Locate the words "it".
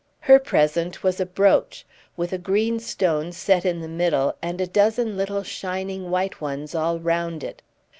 7.43-7.61